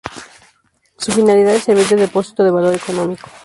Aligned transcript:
Su 0.97 1.11
finalidad 1.11 1.53
es 1.53 1.65
servir 1.65 1.85
de 1.87 1.95
depósito 1.95 2.43
de 2.43 2.49
valor 2.49 2.73
económico. 2.73 3.29